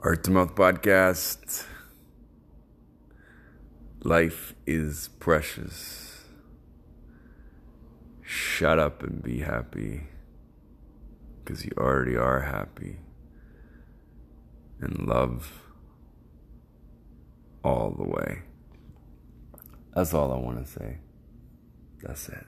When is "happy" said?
9.40-10.04, 12.42-12.98